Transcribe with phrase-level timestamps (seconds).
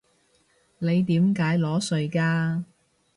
[0.79, 2.63] 你點解裸睡㗎？